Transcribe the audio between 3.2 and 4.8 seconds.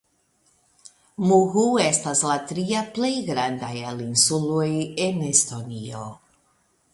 granda el insuloj